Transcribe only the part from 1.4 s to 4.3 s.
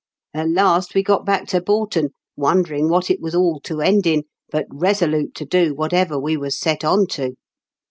to Boughton, wondering what it was all to end in,